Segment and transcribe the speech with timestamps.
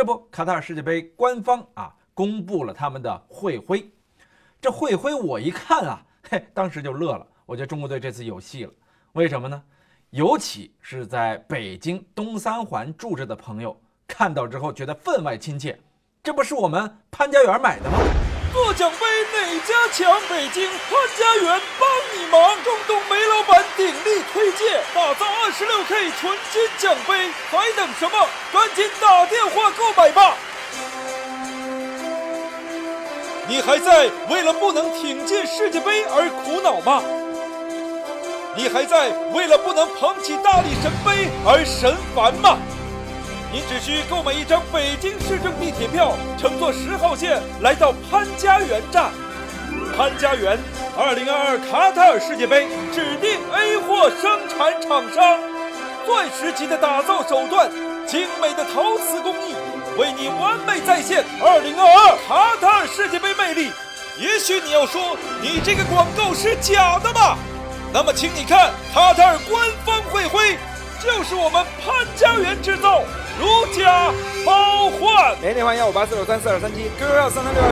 [0.00, 3.86] 这不，卡塔尔世界杯官方啊公布了他们的会徽。
[4.58, 7.26] 这会徽我一看啊，嘿，当时就乐了。
[7.44, 8.72] 我觉得中国队这次有戏了。
[9.12, 9.62] 为什么呢？
[10.08, 13.78] 尤其是在北京东三环住着的朋友
[14.08, 15.78] 看到之后，觉得分外亲切。
[16.22, 17.98] 这不是我们潘家园买的吗？
[18.54, 18.98] 做奖杯
[19.34, 20.18] 哪家强？
[20.30, 21.86] 北京潘家园帮
[22.16, 23.19] 你忙，中东没
[23.80, 28.28] 鼎力推荐，打造二十六 K 纯金奖杯，还等什么？
[28.52, 30.36] 赶紧打电话购买吧！
[33.48, 37.02] 你还在为了不能挺进世界杯而苦恼吗？
[38.54, 42.58] 你还在为了不能捧起大力神杯而神烦吗？
[43.50, 49.10] 你只需购买一张北京市政地铁票，乘坐十号线来到潘家园站。
[49.96, 50.58] 潘家园，
[50.96, 55.38] 二零二二卡塔尔世界杯指定 A 货生产厂商，
[56.06, 57.70] 钻石级的打造手段，
[58.06, 59.54] 精美的陶瓷工艺，
[59.98, 63.70] 为你完美再现二零二二卡塔尔世界杯魅力。
[64.18, 67.36] 也许你要说，你这个广告是假的吧？
[67.92, 70.56] 那么，请你看卡塔尔官方会徽，
[71.02, 73.02] 就是我们潘家园制造。
[73.38, 74.12] 如假
[74.44, 77.62] 包换，联电话幺五八四六三四二三七，QQ 幺三三六。